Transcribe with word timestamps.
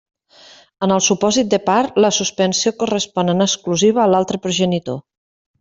En 0.87 0.93
el 0.95 1.03
supòsit 1.07 1.51
de 1.51 1.59
part, 1.67 2.01
la 2.05 2.11
suspensió 2.19 2.75
correspon 2.81 3.31
en 3.37 3.47
exclusiva 3.49 4.03
a 4.07 4.11
l'altre 4.15 4.45
progenitor. 4.49 5.03